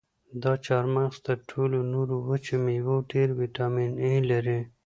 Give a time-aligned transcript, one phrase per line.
[0.43, 4.59] دا چهارمغز تر ټولو نورو وچو مېوو ډېر ویټامین ای لري.